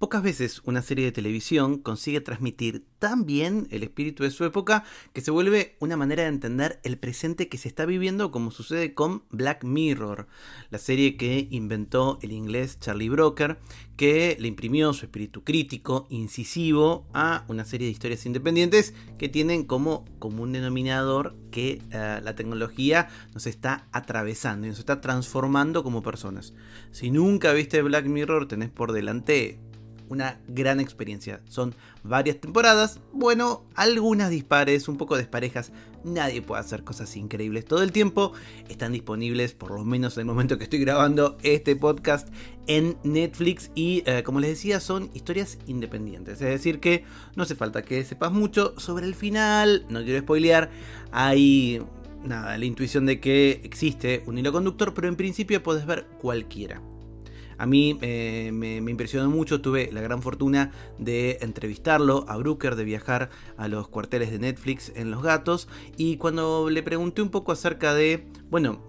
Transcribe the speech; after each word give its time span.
Pocas 0.00 0.22
veces 0.22 0.62
una 0.64 0.80
serie 0.80 1.04
de 1.04 1.12
televisión 1.12 1.76
consigue 1.76 2.22
transmitir 2.22 2.86
tan 2.98 3.26
bien 3.26 3.68
el 3.70 3.82
espíritu 3.82 4.22
de 4.22 4.30
su 4.30 4.46
época 4.46 4.82
que 5.12 5.20
se 5.20 5.30
vuelve 5.30 5.76
una 5.78 5.98
manera 5.98 6.22
de 6.22 6.30
entender 6.30 6.80
el 6.84 6.96
presente 6.96 7.50
que 7.50 7.58
se 7.58 7.68
está 7.68 7.84
viviendo 7.84 8.30
como 8.30 8.50
sucede 8.50 8.94
con 8.94 9.24
Black 9.28 9.62
Mirror, 9.62 10.26
la 10.70 10.78
serie 10.78 11.18
que 11.18 11.48
inventó 11.50 12.18
el 12.22 12.32
inglés 12.32 12.78
Charlie 12.80 13.10
Broker, 13.10 13.58
que 13.98 14.38
le 14.40 14.48
imprimió 14.48 14.94
su 14.94 15.04
espíritu 15.04 15.44
crítico, 15.44 16.06
incisivo, 16.08 17.06
a 17.12 17.44
una 17.48 17.66
serie 17.66 17.86
de 17.86 17.92
historias 17.92 18.24
independientes 18.24 18.94
que 19.18 19.28
tienen 19.28 19.64
como 19.64 20.06
común 20.18 20.52
denominador 20.52 21.36
que 21.50 21.82
uh, 21.88 22.24
la 22.24 22.34
tecnología 22.36 23.10
nos 23.34 23.46
está 23.46 23.86
atravesando 23.92 24.66
y 24.66 24.70
nos 24.70 24.78
está 24.78 25.02
transformando 25.02 25.84
como 25.84 26.02
personas. 26.02 26.54
Si 26.90 27.10
nunca 27.10 27.52
viste 27.52 27.82
Black 27.82 28.06
Mirror, 28.06 28.48
tenés 28.48 28.70
por 28.70 28.92
delante 28.92 29.58
una 30.10 30.40
gran 30.48 30.80
experiencia. 30.80 31.40
Son 31.48 31.74
varias 32.02 32.40
temporadas, 32.40 33.00
bueno, 33.12 33.64
algunas 33.74 34.28
dispares, 34.28 34.88
un 34.88 34.98
poco 34.98 35.16
desparejas. 35.16 35.72
Nadie 36.02 36.42
puede 36.42 36.60
hacer 36.60 36.82
cosas 36.82 37.16
increíbles 37.16 37.64
todo 37.64 37.82
el 37.82 37.92
tiempo. 37.92 38.32
Están 38.68 38.92
disponibles, 38.92 39.54
por 39.54 39.70
lo 39.70 39.84
menos 39.84 40.16
en 40.16 40.22
el 40.22 40.26
momento 40.26 40.58
que 40.58 40.64
estoy 40.64 40.80
grabando 40.80 41.38
este 41.42 41.76
podcast, 41.76 42.28
en 42.66 42.98
Netflix. 43.04 43.70
Y 43.74 44.02
eh, 44.06 44.22
como 44.24 44.40
les 44.40 44.50
decía, 44.50 44.80
son 44.80 45.10
historias 45.14 45.58
independientes. 45.66 46.34
Es 46.40 46.48
decir, 46.48 46.80
que 46.80 47.04
no 47.36 47.44
hace 47.44 47.54
falta 47.54 47.82
que 47.82 48.04
sepas 48.04 48.32
mucho 48.32 48.74
sobre 48.78 49.06
el 49.06 49.14
final. 49.14 49.86
No 49.88 50.02
quiero 50.02 50.20
spoilear. 50.20 50.70
Hay 51.12 51.80
nada, 52.24 52.58
la 52.58 52.64
intuición 52.64 53.06
de 53.06 53.20
que 53.20 53.60
existe 53.62 54.24
un 54.26 54.38
hilo 54.38 54.52
conductor, 54.52 54.92
pero 54.92 55.06
en 55.06 55.16
principio 55.16 55.62
puedes 55.62 55.86
ver 55.86 56.06
cualquiera. 56.20 56.82
A 57.60 57.66
mí 57.66 57.98
eh, 58.00 58.52
me, 58.54 58.80
me, 58.80 58.90
impresionó 58.90 59.28
mucho, 59.28 59.60
tuve 59.60 59.90
la 59.92 60.00
gran 60.00 60.22
fortuna 60.22 60.72
de 60.98 61.36
entrevistarlo 61.42 62.24
a 62.26 62.38
Brooker, 62.38 62.74
de 62.74 62.84
viajar 62.84 63.28
a 63.58 63.68
los 63.68 63.86
cuarteles 63.86 64.30
de 64.30 64.38
Netflix 64.38 64.90
en 64.96 65.10
Los 65.10 65.22
Gatos, 65.22 65.68
y 65.98 66.16
cuando 66.16 66.70
le 66.70 66.82
pregunté 66.82 67.20
un 67.20 67.28
poco 67.28 67.52
acerca 67.52 67.92
de, 67.92 68.26
bueno, 68.48 68.80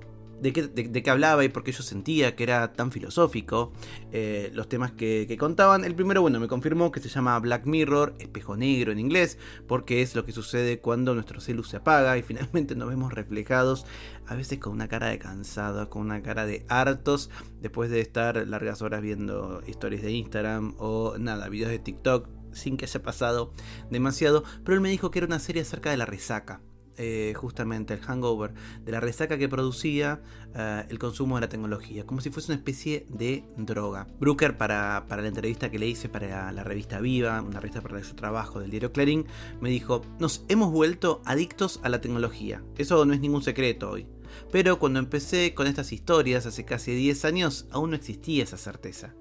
de 0.41 0.53
qué, 0.53 0.63
de, 0.63 1.03
qué, 1.03 1.09
hablaba 1.09 1.43
y 1.45 1.49
por 1.49 1.63
qué 1.63 1.71
yo 1.71 1.83
sentía 1.83 2.35
que 2.35 2.43
era 2.43 2.73
tan 2.73 2.91
filosófico, 2.91 3.71
eh, 4.11 4.49
los 4.53 4.67
temas 4.67 4.91
que, 4.91 5.25
que, 5.27 5.37
contaban. 5.37 5.85
El 5.85 5.95
primero, 5.95 6.21
bueno, 6.21 6.39
me 6.39 6.47
confirmó 6.47 6.91
que 6.91 6.99
se 6.99 7.09
llama 7.09 7.37
Black 7.39 7.65
Mirror, 7.65 8.15
espejo 8.19 8.57
negro 8.57 8.91
en 8.91 8.99
inglés, 8.99 9.37
porque 9.67 10.01
es 10.01 10.15
lo 10.15 10.25
que 10.25 10.31
sucede 10.31 10.79
cuando 10.79 11.13
nuestro 11.13 11.39
celu 11.39 11.63
se 11.63 11.77
apaga 11.77 12.17
y 12.17 12.23
finalmente 12.23 12.75
nos 12.75 12.89
vemos 12.89 13.13
reflejados, 13.13 13.85
a 14.25 14.35
veces 14.35 14.59
con 14.59 14.73
una 14.73 14.87
cara 14.87 15.07
de 15.07 15.19
cansado, 15.19 15.89
con 15.89 16.01
una 16.01 16.23
cara 16.23 16.45
de 16.45 16.65
hartos, 16.69 17.29
después 17.61 17.91
de 17.91 18.01
estar 18.01 18.47
largas 18.47 18.81
horas 18.81 19.01
viendo 19.01 19.61
historias 19.67 20.01
de 20.01 20.11
Instagram 20.11 20.73
o 20.79 21.15
nada, 21.19 21.49
videos 21.49 21.71
de 21.71 21.79
TikTok 21.79 22.27
sin 22.51 22.77
que 22.77 22.85
haya 22.85 23.01
pasado 23.01 23.53
demasiado, 23.89 24.43
pero 24.65 24.75
él 24.75 24.81
me 24.81 24.89
dijo 24.89 25.11
que 25.11 25.19
era 25.19 25.27
una 25.27 25.39
serie 25.39 25.61
acerca 25.61 25.91
de 25.91 25.97
la 25.97 26.05
resaca 26.05 26.61
eh, 26.97 27.33
justamente 27.35 27.93
el 27.93 28.01
hangover, 28.01 28.53
de 28.83 28.91
la 28.91 28.99
resaca 28.99 29.37
que 29.37 29.47
producía 29.49 30.21
uh, 30.53 30.89
el 30.89 30.99
consumo 30.99 31.35
de 31.35 31.41
la 31.41 31.49
tecnología, 31.49 32.05
como 32.05 32.21
si 32.21 32.29
fuese 32.29 32.51
una 32.51 32.57
especie 32.57 33.05
de 33.09 33.43
droga. 33.57 34.07
Brooker, 34.19 34.57
para, 34.57 35.05
para, 35.07 35.21
la 35.21 35.29
entrevista 35.29 35.71
que 35.71 35.79
le 35.79 35.87
hice 35.87 36.09
para 36.09 36.51
la 36.51 36.63
revista 36.63 36.99
Viva, 36.99 37.41
una 37.41 37.59
revista 37.59 37.81
para 37.81 38.03
su 38.03 38.15
trabajo 38.15 38.59
del 38.59 38.71
diario 38.71 38.91
Clarín, 38.91 39.25
me 39.61 39.69
dijo, 39.69 40.01
nos 40.19 40.45
hemos 40.49 40.71
vuelto 40.71 41.21
adictos 41.25 41.79
a 41.83 41.89
la 41.89 42.01
tecnología. 42.01 42.63
Eso 42.77 43.05
no 43.05 43.13
es 43.13 43.19
ningún 43.19 43.43
secreto 43.43 43.91
hoy. 43.91 44.05
Pero 44.51 44.79
cuando 44.79 44.99
empecé 44.99 45.53
con 45.53 45.67
estas 45.67 45.91
historias 45.91 46.45
hace 46.45 46.65
casi 46.65 46.93
10 46.93 47.25
años, 47.25 47.65
aún 47.71 47.91
no 47.91 47.95
existía 47.95 48.43
esa 48.43 48.57
certeza. 48.57 49.13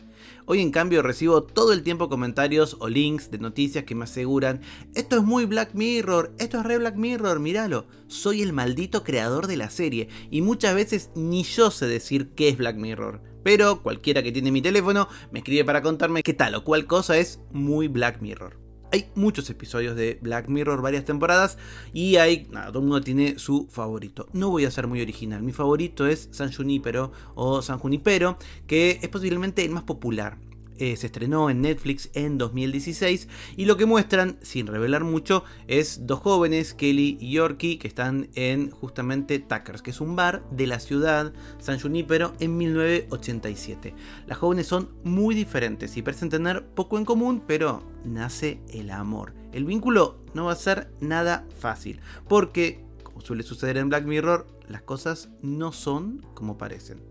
Hoy 0.46 0.60
en 0.60 0.70
cambio 0.70 1.02
recibo 1.02 1.42
todo 1.42 1.72
el 1.72 1.82
tiempo 1.82 2.08
comentarios 2.08 2.76
o 2.80 2.88
links 2.88 3.30
de 3.30 3.38
noticias 3.38 3.84
que 3.84 3.94
me 3.94 4.04
aseguran, 4.04 4.60
esto 4.94 5.16
es 5.16 5.22
muy 5.22 5.46
Black 5.46 5.74
Mirror, 5.74 6.34
esto 6.38 6.58
es 6.58 6.64
re 6.64 6.78
Black 6.78 6.96
Mirror, 6.96 7.40
míralo, 7.40 7.86
soy 8.08 8.42
el 8.42 8.52
maldito 8.52 9.04
creador 9.04 9.46
de 9.46 9.56
la 9.56 9.70
serie 9.70 10.08
y 10.30 10.42
muchas 10.42 10.74
veces 10.74 11.10
ni 11.14 11.42
yo 11.42 11.70
sé 11.70 11.86
decir 11.86 12.30
qué 12.34 12.48
es 12.48 12.58
Black 12.58 12.76
Mirror. 12.76 13.22
Pero 13.42 13.82
cualquiera 13.82 14.22
que 14.22 14.32
tiene 14.32 14.52
mi 14.52 14.60
teléfono 14.60 15.08
me 15.32 15.38
escribe 15.38 15.64
para 15.64 15.82
contarme 15.82 16.22
qué 16.22 16.34
tal 16.34 16.54
o 16.54 16.64
cual 16.64 16.86
cosa 16.86 17.16
es 17.16 17.40
muy 17.52 17.88
Black 17.88 18.20
Mirror. 18.20 18.69
Hay 18.92 19.08
muchos 19.14 19.48
episodios 19.50 19.94
de 19.94 20.18
Black 20.20 20.48
Mirror, 20.48 20.82
varias 20.82 21.04
temporadas, 21.04 21.58
y 21.92 22.16
hay, 22.16 22.48
nada, 22.50 22.68
todo 22.68 22.80
el 22.80 22.88
mundo 22.88 23.00
tiene 23.00 23.38
su 23.38 23.68
favorito. 23.70 24.28
No 24.32 24.50
voy 24.50 24.64
a 24.64 24.70
ser 24.70 24.88
muy 24.88 25.00
original, 25.00 25.42
mi 25.42 25.52
favorito 25.52 26.06
es 26.06 26.28
San 26.32 26.52
Junipero 26.52 27.12
o 27.34 27.62
San 27.62 27.78
Junipero, 27.78 28.36
que 28.66 28.98
es 29.00 29.08
posiblemente 29.08 29.64
el 29.64 29.70
más 29.70 29.84
popular. 29.84 30.38
Eh, 30.80 30.96
se 30.96 31.08
estrenó 31.08 31.50
en 31.50 31.60
Netflix 31.60 32.08
en 32.14 32.38
2016 32.38 33.28
y 33.54 33.66
lo 33.66 33.76
que 33.76 33.84
muestran, 33.84 34.38
sin 34.40 34.66
revelar 34.66 35.04
mucho, 35.04 35.44
es 35.68 36.06
dos 36.06 36.20
jóvenes, 36.20 36.72
Kelly 36.72 37.18
y 37.20 37.32
Yorkie, 37.32 37.78
que 37.78 37.86
están 37.86 38.30
en 38.34 38.70
justamente 38.70 39.40
Tuckers, 39.40 39.82
que 39.82 39.90
es 39.90 40.00
un 40.00 40.16
bar 40.16 40.42
de 40.50 40.66
la 40.66 40.80
ciudad 40.80 41.34
San 41.58 41.78
Junipero 41.78 42.32
en 42.40 42.56
1987. 42.56 43.94
Las 44.26 44.38
jóvenes 44.38 44.68
son 44.68 44.88
muy 45.04 45.34
diferentes 45.34 45.98
y 45.98 46.02
parecen 46.02 46.30
tener 46.30 46.64
poco 46.64 46.96
en 46.96 47.04
común, 47.04 47.42
pero 47.46 47.82
nace 48.02 48.62
el 48.70 48.90
amor. 48.90 49.34
El 49.52 49.66
vínculo 49.66 50.24
no 50.32 50.46
va 50.46 50.52
a 50.52 50.56
ser 50.56 50.90
nada 51.00 51.46
fácil, 51.58 52.00
porque, 52.26 52.82
como 53.02 53.20
suele 53.20 53.42
suceder 53.42 53.76
en 53.76 53.90
Black 53.90 54.06
Mirror, 54.06 54.46
las 54.66 54.80
cosas 54.80 55.28
no 55.42 55.72
son 55.72 56.24
como 56.32 56.56
parecen. 56.56 57.09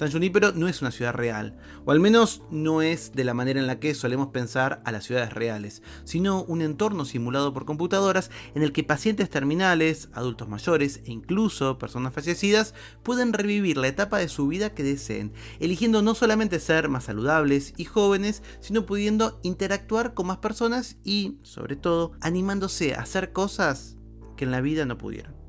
San 0.00 0.10
Junipero 0.10 0.52
no 0.52 0.66
es 0.66 0.80
una 0.80 0.92
ciudad 0.92 1.12
real, 1.12 1.58
o 1.84 1.90
al 1.90 2.00
menos 2.00 2.40
no 2.50 2.80
es 2.80 3.12
de 3.12 3.22
la 3.22 3.34
manera 3.34 3.60
en 3.60 3.66
la 3.66 3.80
que 3.80 3.94
solemos 3.94 4.28
pensar 4.28 4.80
a 4.86 4.92
las 4.92 5.04
ciudades 5.04 5.34
reales, 5.34 5.82
sino 6.04 6.42
un 6.44 6.62
entorno 6.62 7.04
simulado 7.04 7.52
por 7.52 7.66
computadoras 7.66 8.30
en 8.54 8.62
el 8.62 8.72
que 8.72 8.82
pacientes 8.82 9.28
terminales, 9.28 10.08
adultos 10.14 10.48
mayores 10.48 11.02
e 11.04 11.12
incluso 11.12 11.76
personas 11.76 12.14
fallecidas 12.14 12.72
pueden 13.02 13.34
revivir 13.34 13.76
la 13.76 13.88
etapa 13.88 14.16
de 14.16 14.28
su 14.28 14.48
vida 14.48 14.72
que 14.72 14.84
deseen, 14.84 15.34
eligiendo 15.58 16.00
no 16.00 16.14
solamente 16.14 16.60
ser 16.60 16.88
más 16.88 17.04
saludables 17.04 17.74
y 17.76 17.84
jóvenes, 17.84 18.42
sino 18.60 18.86
pudiendo 18.86 19.38
interactuar 19.42 20.14
con 20.14 20.28
más 20.28 20.38
personas 20.38 20.96
y, 21.04 21.36
sobre 21.42 21.76
todo, 21.76 22.12
animándose 22.22 22.94
a 22.94 23.02
hacer 23.02 23.34
cosas 23.34 23.98
que 24.38 24.46
en 24.46 24.50
la 24.50 24.62
vida 24.62 24.86
no 24.86 24.96
pudieron. 24.96 25.39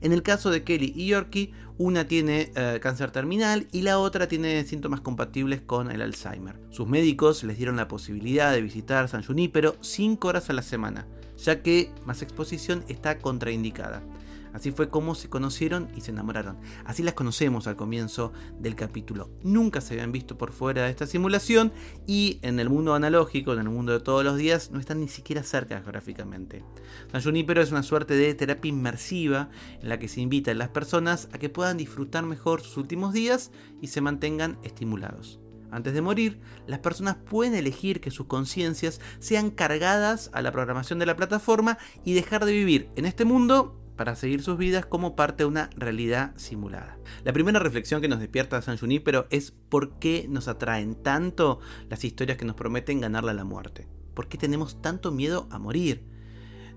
En 0.00 0.12
el 0.12 0.22
caso 0.22 0.50
de 0.50 0.64
Kelly 0.64 0.92
y 0.94 1.06
Yorkie, 1.08 1.52
una 1.78 2.06
tiene 2.06 2.52
uh, 2.52 2.80
cáncer 2.80 3.10
terminal 3.10 3.66
y 3.72 3.82
la 3.82 3.98
otra 3.98 4.28
tiene 4.28 4.64
síntomas 4.64 5.00
compatibles 5.00 5.60
con 5.60 5.90
el 5.90 6.00
Alzheimer. 6.00 6.58
Sus 6.70 6.88
médicos 6.88 7.44
les 7.44 7.58
dieron 7.58 7.76
la 7.76 7.88
posibilidad 7.88 8.52
de 8.52 8.62
visitar 8.62 9.08
San 9.08 9.22
Junípero 9.22 9.76
5 9.80 10.28
horas 10.28 10.48
a 10.48 10.54
la 10.54 10.62
semana, 10.62 11.06
ya 11.36 11.62
que 11.62 11.90
más 12.04 12.22
exposición 12.22 12.84
está 12.88 13.18
contraindicada. 13.18 14.02
Así 14.56 14.72
fue 14.72 14.88
como 14.88 15.14
se 15.14 15.28
conocieron 15.28 15.90
y 15.94 16.00
se 16.00 16.12
enamoraron. 16.12 16.56
Así 16.86 17.02
las 17.02 17.12
conocemos 17.12 17.66
al 17.66 17.76
comienzo 17.76 18.32
del 18.58 18.74
capítulo. 18.74 19.28
Nunca 19.42 19.82
se 19.82 19.92
habían 19.92 20.12
visto 20.12 20.38
por 20.38 20.50
fuera 20.50 20.84
de 20.84 20.90
esta 20.90 21.06
simulación 21.06 21.74
y 22.06 22.38
en 22.40 22.58
el 22.58 22.70
mundo 22.70 22.94
analógico, 22.94 23.52
en 23.52 23.58
el 23.58 23.68
mundo 23.68 23.92
de 23.92 24.00
todos 24.00 24.24
los 24.24 24.38
días, 24.38 24.70
no 24.70 24.80
están 24.80 25.00
ni 25.00 25.08
siquiera 25.08 25.42
cerca 25.42 25.82
geográficamente. 25.82 26.64
San 27.12 27.22
Junipero 27.22 27.60
es 27.60 27.70
una 27.70 27.82
suerte 27.82 28.14
de 28.14 28.32
terapia 28.32 28.70
inmersiva 28.70 29.50
en 29.82 29.90
la 29.90 29.98
que 29.98 30.08
se 30.08 30.22
invita 30.22 30.52
a 30.52 30.54
las 30.54 30.70
personas 30.70 31.28
a 31.34 31.38
que 31.38 31.50
puedan 31.50 31.76
disfrutar 31.76 32.24
mejor 32.24 32.62
sus 32.62 32.78
últimos 32.78 33.12
días 33.12 33.50
y 33.82 33.88
se 33.88 34.00
mantengan 34.00 34.56
estimulados. 34.62 35.38
Antes 35.70 35.92
de 35.92 36.00
morir, 36.00 36.40
las 36.66 36.78
personas 36.78 37.16
pueden 37.16 37.54
elegir 37.54 38.00
que 38.00 38.10
sus 38.10 38.26
conciencias 38.26 39.02
sean 39.18 39.50
cargadas 39.50 40.30
a 40.32 40.40
la 40.40 40.50
programación 40.50 40.98
de 40.98 41.04
la 41.04 41.16
plataforma 41.16 41.76
y 42.06 42.14
dejar 42.14 42.46
de 42.46 42.52
vivir 42.52 42.88
en 42.96 43.04
este 43.04 43.26
mundo 43.26 43.82
para 43.96 44.16
seguir 44.16 44.42
sus 44.42 44.58
vidas 44.58 44.86
como 44.86 45.16
parte 45.16 45.44
de 45.44 45.48
una 45.48 45.70
realidad 45.76 46.32
simulada. 46.36 46.98
La 47.24 47.32
primera 47.32 47.58
reflexión 47.58 48.00
que 48.00 48.08
nos 48.08 48.20
despierta 48.20 48.62
San 48.62 48.78
Junipero 48.78 49.26
es 49.30 49.50
por 49.50 49.98
qué 49.98 50.26
nos 50.28 50.48
atraen 50.48 50.94
tanto 50.94 51.60
las 51.88 52.04
historias 52.04 52.38
que 52.38 52.44
nos 52.44 52.56
prometen 52.56 53.00
ganarle 53.00 53.32
a 53.32 53.34
la 53.34 53.44
muerte. 53.44 53.88
¿Por 54.14 54.28
qué 54.28 54.38
tenemos 54.38 54.80
tanto 54.80 55.12
miedo 55.12 55.46
a 55.50 55.58
morir? 55.58 56.04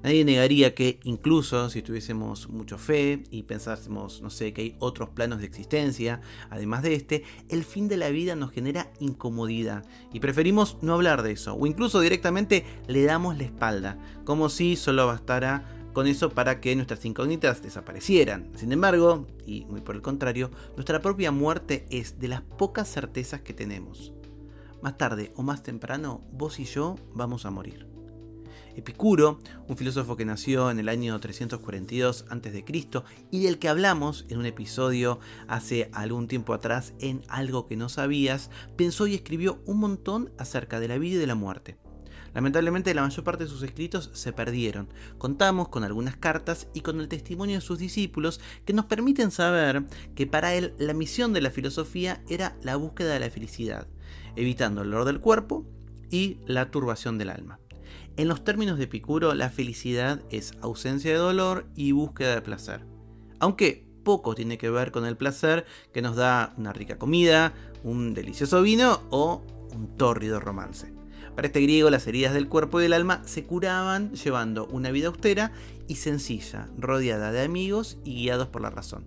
Nadie 0.02 0.24
negaría 0.24 0.74
que 0.74 1.02
incluso 1.04 1.70
si 1.70 1.82
tuviésemos 1.82 2.48
mucha 2.48 2.78
fe 2.78 3.24
y 3.32 3.44
pensásemos, 3.44 4.22
no 4.22 4.30
sé, 4.30 4.54
que 4.54 4.62
hay 4.62 4.76
otros 4.80 5.10
planos 5.10 5.40
de 5.40 5.46
existencia, 5.46 6.22
además 6.50 6.84
de 6.84 6.94
este, 6.94 7.24
el 7.50 7.66
fin 7.66 7.90
de 7.90 7.98
la 7.98 8.08
vida 8.08 8.36
nos 8.36 8.52
genera 8.52 8.94
incomodidad 9.02 9.84
y 10.14 10.22
preferimos 10.22 10.78
no 10.82 10.94
hablar 10.94 11.22
de 11.22 11.34
eso 11.34 11.54
o 11.54 11.68
incluso 11.68 12.00
directamente 12.00 12.66
le 12.88 13.04
damos 13.04 13.38
la 13.38 13.44
espalda, 13.44 13.98
como 14.24 14.48
si 14.48 14.78
solo 14.78 15.06
bastara 15.06 15.79
con 16.00 16.08
eso 16.08 16.30
para 16.30 16.62
que 16.62 16.74
nuestras 16.78 17.04
incógnitas 17.04 17.62
desaparecieran. 17.62 18.54
Sin 18.56 18.72
embargo, 18.72 19.28
y 19.46 19.66
muy 19.66 19.82
por 19.82 19.98
el 19.98 20.02
contrario, 20.02 20.50
nuestra 20.78 21.02
propia 21.02 21.30
muerte 21.30 21.86
es 21.90 22.20
de 22.20 22.30
las 22.30 22.42
pocas 22.42 22.88
certezas 22.90 23.42
que 23.42 23.54
tenemos. 23.54 24.14
Más 24.82 24.98
tarde 24.98 25.34
o 25.36 25.44
más 25.44 25.62
temprano, 25.62 26.22
vos 26.32 26.58
y 26.62 26.64
yo 26.64 26.96
vamos 27.14 27.46
a 27.46 27.52
morir. 27.52 27.86
Epicuro, 28.78 29.40
un 29.68 29.76
filósofo 29.76 30.16
que 30.16 30.24
nació 30.24 30.72
en 30.72 30.80
el 30.80 30.88
año 30.88 31.20
342 31.20 32.28
a.C. 32.30 32.64
y 33.30 33.44
del 33.44 33.60
que 33.60 33.68
hablamos 33.68 34.26
en 34.30 34.38
un 34.38 34.46
episodio 34.46 35.20
hace 35.50 35.90
algún 35.92 36.30
tiempo 36.30 36.54
atrás 36.54 36.94
en 37.02 37.24
Algo 37.28 37.68
que 37.68 37.76
no 37.76 37.90
sabías, 37.90 38.52
pensó 38.78 39.06
y 39.06 39.16
escribió 39.16 39.60
un 39.66 39.80
montón 39.80 40.32
acerca 40.38 40.80
de 40.80 40.88
la 40.88 40.98
vida 40.98 41.16
y 41.16 41.20
de 41.20 41.28
la 41.28 41.36
muerte. 41.36 41.89
Lamentablemente 42.34 42.94
la 42.94 43.02
mayor 43.02 43.24
parte 43.24 43.44
de 43.44 43.50
sus 43.50 43.64
escritos 43.64 44.10
se 44.14 44.34
perdieron. 44.34 44.90
Contamos 45.18 45.70
con 45.70 45.84
algunas 45.84 46.18
cartas 46.18 46.68
y 46.74 46.82
con 46.82 47.00
el 47.00 47.08
testimonio 47.08 47.56
de 47.56 47.62
sus 47.62 47.80
discípulos 47.80 48.40
que 48.66 48.74
nos 48.74 48.86
permiten 48.86 49.32
saber 49.32 49.84
que 50.16 50.28
para 50.28 50.54
él 50.54 50.74
la 50.78 50.94
misión 50.94 51.34
de 51.34 51.42
la 51.42 51.52
filosofía 51.52 52.24
era 52.30 52.56
la 52.62 52.76
búsqueda 52.76 53.14
de 53.14 53.20
la 53.20 53.30
felicidad, 53.30 53.88
evitando 54.36 54.82
el 54.82 54.90
dolor 54.90 55.06
del 55.06 55.20
cuerpo 55.20 55.66
y 56.12 56.38
la 56.46 56.72
turbación 56.72 57.18
del 57.18 57.30
alma. 57.30 57.60
En 58.18 58.28
los 58.28 58.44
términos 58.44 58.78
de 58.78 58.84
Epicuro, 58.86 59.34
la 59.34 59.50
felicidad 59.50 60.22
es 60.30 60.54
ausencia 60.62 61.12
de 61.12 61.18
dolor 61.18 61.68
y 61.76 61.94
búsqueda 61.94 62.36
de 62.36 62.42
placer. 62.42 62.86
Aunque 63.40 63.88
poco 64.04 64.36
tiene 64.36 64.58
que 64.58 64.70
ver 64.70 64.92
con 64.92 65.06
el 65.06 65.16
placer 65.16 65.66
que 65.94 66.02
nos 66.02 66.16
da 66.16 66.54
una 66.58 66.74
rica 66.74 66.98
comida, 66.98 67.54
un 67.84 68.14
delicioso 68.14 68.62
vino 68.62 69.02
o 69.10 69.42
un 69.72 69.96
tórrido 69.98 70.40
romance. 70.40 70.99
Para 71.36 71.48
este 71.48 71.62
griego 71.62 71.90
las 71.90 72.08
heridas 72.08 72.34
del 72.34 72.48
cuerpo 72.48 72.80
y 72.80 72.84
del 72.84 72.94
alma 72.94 73.22
se 73.26 73.44
curaban 73.44 74.14
llevando 74.14 74.66
una 74.68 74.92
vida 74.92 75.08
austera 75.08 75.52
y 75.88 75.96
sencilla, 75.96 76.68
rodeada 76.78 77.32
de 77.32 77.44
amigos 77.44 77.98
y 78.04 78.16
guiados 78.16 78.48
por 78.48 78.62
la 78.62 78.70
razón. 78.70 79.06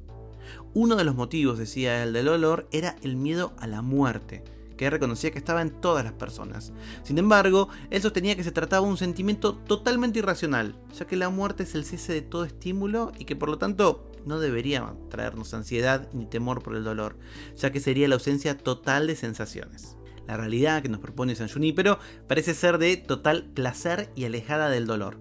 Uno 0.75 0.97
de 0.97 1.05
los 1.05 1.15
motivos, 1.15 1.59
decía 1.59 2.03
él, 2.03 2.13
del 2.13 2.27
dolor 2.27 2.67
era 2.73 2.97
el 3.03 3.17
miedo 3.17 3.53
a 3.59 3.67
la 3.67 3.83
muerte, 3.83 4.43
que 4.77 4.91
reconocía 4.91 5.31
que 5.31 5.39
estaba 5.39 5.63
en 5.63 5.71
todas 5.71 6.05
las 6.05 6.15
personas. 6.15 6.73
Sin 7.03 7.19
embargo, 7.19 7.69
él 7.91 8.03
sostenía 8.03 8.37
que 8.37 8.45
se 8.45 8.53
trataba 8.53 8.87
de 8.87 8.91
un 8.91 8.99
sentimiento 8.99 9.55
totalmente 9.55 10.19
irracional, 10.19 10.75
ya 10.99 11.07
que 11.07 11.17
la 11.17 11.29
muerte 11.29 11.65
es 11.65 11.75
el 11.75 11.85
cese 11.85 12.15
de 12.15 12.23
todo 12.23 12.45
estímulo 12.45 13.13
y 13.19 13.25
que 13.25 13.37
por 13.37 13.49
lo 13.49 13.59
tanto 13.59 14.11
no 14.25 14.41
debería 14.41 14.95
traernos 15.11 15.55
ansiedad 15.55 16.09
ni 16.13 16.27
temor 16.27 16.63
por 16.63 16.75
el 16.75 16.85
dolor, 16.85 17.17
ya 17.57 17.71
que 17.71 17.81
sería 17.81 18.09
la 18.09 18.15
ausencia 18.15 18.57
total 18.57 19.07
de 19.07 19.17
sensaciones. 19.17 19.97
La 20.27 20.37
realidad 20.37 20.83
que 20.83 20.89
nos 20.89 21.01
propone 21.01 21.35
San 21.35 21.49
Junípero 21.49 21.99
parece 22.29 22.55
ser 22.55 22.79
de 22.79 22.97
total 22.97 23.51
placer 23.55 24.11
y 24.15 24.25
alejada 24.25 24.71
del 24.71 24.87
dolor. 24.87 25.19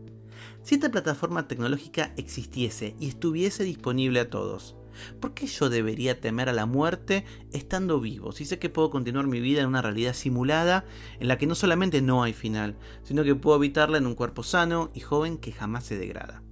Si 0.64 0.76
esta 0.76 0.92
plataforma 0.92 1.48
tecnológica 1.48 2.14
existiese 2.18 2.96
y 3.00 3.08
estuviese 3.08 3.64
disponible 3.64 4.20
a 4.20 4.30
todos, 4.30 4.76
¿Por 5.20 5.34
qué 5.34 5.48
yo 5.48 5.70
debería 5.70 6.20
temer 6.20 6.50
a 6.50 6.54
la 6.54 6.66
muerte 6.66 7.26
estando 7.52 8.00
vivo? 8.00 8.32
Si 8.32 8.46
sé 8.46 8.60
que 8.60 8.70
puedo 8.70 8.90
continuar 8.90 9.28
mi 9.28 9.40
vida 9.40 9.62
en 9.62 9.68
una 9.68 9.82
realidad 9.82 10.14
simulada 10.14 10.86
en 11.20 11.28
la 11.28 11.38
que 11.38 11.48
no 11.48 11.56
solamente 11.56 12.02
no 12.02 12.24
hay 12.24 12.34
final, 12.34 12.76
sino 13.04 13.24
que 13.24 13.36
puedo 13.36 13.56
habitarla 13.56 13.98
en 13.98 14.08
un 14.08 14.16
cuerpo 14.16 14.44
sano 14.44 14.92
y 14.94 15.00
joven 15.00 15.38
que 15.38 15.52
jamás 15.52 15.86
se 15.86 15.98
degrada. 15.98 16.44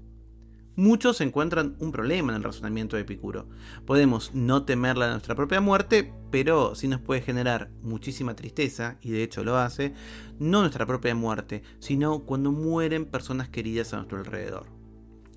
Muchos 0.80 1.20
encuentran 1.20 1.76
un 1.80 1.92
problema 1.92 2.32
en 2.32 2.38
el 2.38 2.44
razonamiento 2.46 2.96
de 2.96 3.02
Epicuro. 3.02 3.50
Podemos 3.86 4.34
no 4.34 4.64
temerla 4.64 5.08
a 5.08 5.12
nuestra 5.12 5.36
propia 5.36 5.60
muerte, 5.60 6.14
pero 6.32 6.74
sí 6.74 6.88
nos 6.88 7.02
puede 7.02 7.20
generar 7.20 7.70
muchísima 7.82 8.34
tristeza, 8.34 8.96
y 9.02 9.10
de 9.10 9.22
hecho 9.22 9.44
lo 9.44 9.58
hace, 9.58 9.94
no 10.40 10.62
nuestra 10.62 10.86
propia 10.86 11.14
muerte, 11.14 11.64
sino 11.80 12.20
cuando 12.20 12.54
mueren 12.54 13.04
personas 13.04 13.50
queridas 13.50 13.94
a 13.94 13.98
nuestro 13.98 14.20
alrededor. 14.20 14.68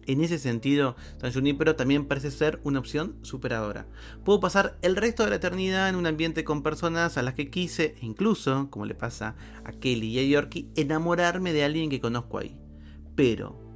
En 0.07 0.23
ese 0.23 0.39
sentido, 0.39 0.95
San 1.21 1.33
Junipero 1.33 1.75
también 1.75 2.07
parece 2.07 2.31
ser 2.31 2.61
una 2.63 2.79
opción 2.79 3.17
superadora. 3.23 3.89
Puedo 4.25 4.39
pasar 4.39 4.79
el 4.81 4.95
resto 4.95 5.25
de 5.25 5.31
la 5.31 5.37
eternidad 5.37 5.89
en 5.89 5.97
un 5.97 6.07
ambiente 6.07 6.45
con 6.45 6.63
personas 6.63 7.19
a 7.19 7.23
las 7.23 7.35
que 7.35 7.51
quise, 7.51 7.97
e 8.01 8.07
incluso, 8.07 8.71
como 8.71 8.87
le 8.87 8.95
pasa 8.95 9.35
a 9.65 9.73
Kelly 9.73 10.07
y 10.07 10.19
a 10.21 10.23
Yorkie, 10.23 10.69
enamorarme 10.77 11.53
de 11.53 11.65
alguien 11.65 11.91
que 11.91 12.01
conozco 12.01 12.39
ahí. 12.39 12.57
Pero, 13.17 13.72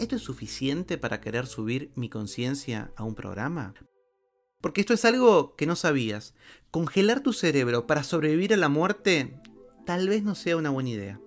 ¿esto 0.00 0.16
es 0.16 0.22
suficiente 0.22 0.98
para 0.98 1.20
querer 1.20 1.46
subir 1.46 1.92
mi 1.94 2.08
conciencia 2.08 2.90
a 2.96 3.04
un 3.04 3.14
programa? 3.14 3.74
Porque 4.60 4.80
esto 4.80 4.94
es 4.94 5.04
algo 5.04 5.54
que 5.56 5.66
no 5.66 5.76
sabías. 5.76 6.34
Congelar 6.70 7.20
tu 7.20 7.32
cerebro 7.32 7.86
para 7.86 8.02
sobrevivir 8.02 8.54
a 8.54 8.56
la 8.56 8.68
muerte 8.68 9.40
tal 9.86 10.08
vez 10.08 10.22
no 10.22 10.34
sea 10.34 10.56
una 10.56 10.70
buena 10.70 10.90
idea. 10.90 11.20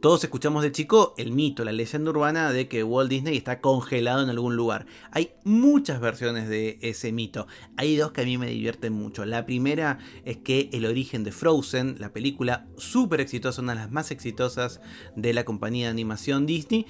Todos 0.00 0.22
escuchamos 0.22 0.62
de 0.62 0.70
chico 0.70 1.12
el 1.18 1.32
mito, 1.32 1.64
la 1.64 1.72
leyenda 1.72 2.10
urbana 2.10 2.52
de 2.52 2.68
que 2.68 2.84
Walt 2.84 3.10
Disney 3.10 3.36
está 3.36 3.60
congelado 3.60 4.22
en 4.22 4.30
algún 4.30 4.54
lugar. 4.54 4.86
Hay 5.10 5.32
muchas 5.42 5.98
versiones 5.98 6.48
de 6.48 6.78
ese 6.82 7.10
mito. 7.10 7.48
Hay 7.76 7.96
dos 7.96 8.12
que 8.12 8.20
a 8.20 8.24
mí 8.24 8.38
me 8.38 8.46
divierten 8.46 8.92
mucho. 8.92 9.24
La 9.24 9.44
primera 9.44 9.98
es 10.24 10.36
que 10.36 10.70
el 10.72 10.86
origen 10.86 11.24
de 11.24 11.32
Frozen, 11.32 11.96
la 11.98 12.12
película 12.12 12.68
súper 12.76 13.20
exitosa, 13.20 13.60
una 13.60 13.74
de 13.74 13.80
las 13.80 13.90
más 13.90 14.12
exitosas 14.12 14.80
de 15.16 15.32
la 15.32 15.44
compañía 15.44 15.86
de 15.86 15.90
animación 15.90 16.46
Disney, 16.46 16.86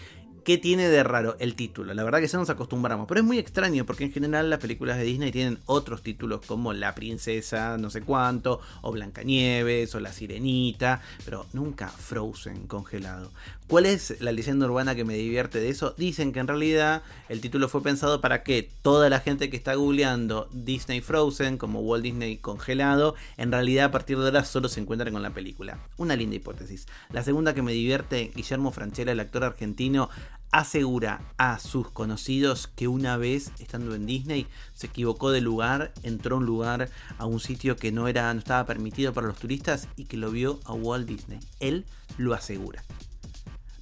¿Qué 0.48 0.56
tiene 0.56 0.88
de 0.88 1.02
raro 1.02 1.36
el 1.40 1.54
título? 1.54 1.92
La 1.92 2.04
verdad 2.04 2.20
que 2.20 2.26
ya 2.26 2.38
nos 2.38 2.48
acostumbramos, 2.48 3.06
pero 3.06 3.20
es 3.20 3.26
muy 3.26 3.38
extraño 3.38 3.84
porque 3.84 4.04
en 4.04 4.12
general 4.12 4.48
las 4.48 4.60
películas 4.60 4.96
de 4.96 5.04
Disney 5.04 5.30
tienen 5.30 5.58
otros 5.66 6.02
títulos 6.02 6.40
como 6.46 6.72
La 6.72 6.94
Princesa 6.94 7.76
no 7.76 7.90
sé 7.90 8.00
cuánto, 8.00 8.58
o 8.80 8.90
Blancanieves, 8.90 9.94
o 9.94 10.00
La 10.00 10.10
Sirenita, 10.10 11.02
pero 11.26 11.44
nunca 11.52 11.88
Frozen 11.88 12.66
congelado. 12.66 13.30
¿Cuál 13.66 13.84
es 13.84 14.22
la 14.22 14.32
leyenda 14.32 14.64
urbana 14.64 14.94
que 14.94 15.04
me 15.04 15.12
divierte 15.12 15.60
de 15.60 15.68
eso? 15.68 15.94
Dicen 15.98 16.32
que 16.32 16.40
en 16.40 16.48
realidad 16.48 17.02
el 17.28 17.42
título 17.42 17.68
fue 17.68 17.82
pensado 17.82 18.22
para 18.22 18.42
que 18.42 18.70
toda 18.80 19.10
la 19.10 19.20
gente 19.20 19.50
que 19.50 19.58
está 19.58 19.74
googleando 19.74 20.48
Disney 20.52 21.02
Frozen 21.02 21.58
como 21.58 21.80
Walt 21.80 22.02
Disney 22.02 22.38
congelado, 22.38 23.14
en 23.36 23.52
realidad 23.52 23.84
a 23.84 23.90
partir 23.90 24.16
de 24.16 24.24
ahora 24.24 24.46
solo 24.46 24.70
se 24.70 24.80
encuentran 24.80 25.12
con 25.12 25.22
la 25.22 25.34
película. 25.34 25.80
Una 25.98 26.16
linda 26.16 26.36
hipótesis. 26.36 26.86
La 27.12 27.22
segunda 27.22 27.52
que 27.52 27.60
me 27.60 27.72
divierte, 27.72 28.32
Guillermo 28.34 28.72
Franchella, 28.72 29.12
el 29.12 29.20
actor 29.20 29.44
argentino, 29.44 30.08
asegura 30.50 31.20
a 31.36 31.58
sus 31.58 31.90
conocidos 31.90 32.68
que 32.68 32.88
una 32.88 33.16
vez 33.16 33.52
estando 33.58 33.94
en 33.94 34.06
Disney 34.06 34.46
se 34.74 34.86
equivocó 34.86 35.30
de 35.30 35.40
lugar, 35.40 35.92
entró 36.02 36.36
a 36.36 36.38
un 36.38 36.46
lugar, 36.46 36.90
a 37.18 37.26
un 37.26 37.40
sitio 37.40 37.76
que 37.76 37.92
no 37.92 38.08
era 38.08 38.32
no 38.32 38.40
estaba 38.40 38.66
permitido 38.66 39.12
para 39.12 39.26
los 39.26 39.38
turistas 39.38 39.88
y 39.96 40.04
que 40.04 40.16
lo 40.16 40.30
vio 40.30 40.60
a 40.64 40.72
Walt 40.72 41.06
Disney. 41.06 41.40
Él 41.60 41.84
lo 42.16 42.34
asegura. 42.34 42.82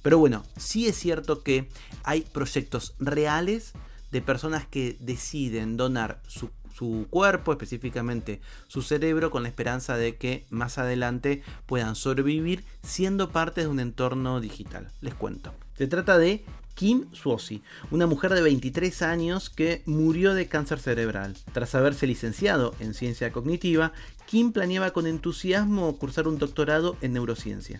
Pero 0.01 0.19
bueno, 0.19 0.43
sí 0.57 0.87
es 0.87 0.95
cierto 0.97 1.43
que 1.43 1.69
hay 2.03 2.21
proyectos 2.21 2.95
reales 2.99 3.73
de 4.11 4.21
personas 4.21 4.65
que 4.65 4.95
deciden 5.01 5.75
donar 5.75 6.21
su, 6.27 6.49
su, 6.73 7.07
cuerpo, 7.09 7.51
específicamente 7.51 8.39
su 8.67 8.81
cerebro, 8.81 9.31
con 9.31 9.43
la 9.43 9.49
esperanza 9.49 9.97
de 9.97 10.15
que 10.15 10.45
más 10.49 10.77
adelante 10.77 11.43
puedan 11.65 11.95
sobrevivir 11.95 12.63
siendo 12.83 13.31
parte 13.31 13.61
de 13.61 13.67
un 13.67 13.79
entorno 13.79 14.39
digital. 14.39 14.91
Les 15.01 15.13
cuento. 15.13 15.53
Se 15.77 15.85
trata 15.85 16.17
de 16.17 16.43
Kim 16.73 17.05
Suosi, 17.11 17.61
una 17.91 18.07
mujer 18.07 18.33
de 18.33 18.41
23 18.41 19.01
años 19.03 19.49
que 19.51 19.83
murió 19.85 20.33
de 20.33 20.47
cáncer 20.47 20.79
cerebral. 20.79 21.35
Tras 21.53 21.75
haberse 21.75 22.07
licenciado 22.07 22.73
en 22.79 22.95
ciencia 22.95 23.31
cognitiva, 23.31 23.93
Kim 24.25 24.51
planeaba 24.51 24.91
con 24.91 25.05
entusiasmo 25.05 25.97
cursar 25.97 26.27
un 26.27 26.39
doctorado 26.39 26.97
en 27.01 27.13
neurociencia. 27.13 27.79